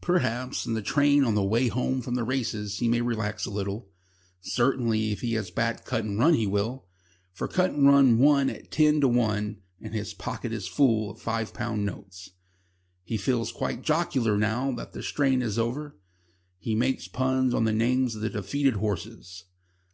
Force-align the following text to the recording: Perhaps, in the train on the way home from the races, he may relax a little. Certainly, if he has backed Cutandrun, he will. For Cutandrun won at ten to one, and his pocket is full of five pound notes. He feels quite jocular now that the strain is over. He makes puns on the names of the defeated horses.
Perhaps, 0.00 0.64
in 0.64 0.72
the 0.72 0.80
train 0.80 1.24
on 1.24 1.34
the 1.34 1.42
way 1.42 1.68
home 1.68 2.00
from 2.00 2.14
the 2.14 2.24
races, 2.24 2.78
he 2.78 2.88
may 2.88 3.02
relax 3.02 3.44
a 3.44 3.50
little. 3.50 3.90
Certainly, 4.40 5.12
if 5.12 5.20
he 5.20 5.34
has 5.34 5.50
backed 5.50 5.84
Cutandrun, 5.84 6.32
he 6.32 6.46
will. 6.46 6.86
For 7.34 7.46
Cutandrun 7.46 8.16
won 8.16 8.48
at 8.48 8.70
ten 8.70 9.02
to 9.02 9.08
one, 9.08 9.58
and 9.82 9.92
his 9.92 10.14
pocket 10.14 10.54
is 10.54 10.66
full 10.66 11.10
of 11.10 11.20
five 11.20 11.52
pound 11.52 11.84
notes. 11.84 12.30
He 13.02 13.18
feels 13.18 13.52
quite 13.52 13.82
jocular 13.82 14.38
now 14.38 14.72
that 14.72 14.94
the 14.94 15.02
strain 15.02 15.42
is 15.42 15.58
over. 15.58 15.98
He 16.58 16.74
makes 16.74 17.06
puns 17.06 17.52
on 17.52 17.64
the 17.64 17.70
names 17.74 18.14
of 18.14 18.22
the 18.22 18.30
defeated 18.30 18.76
horses. 18.76 19.44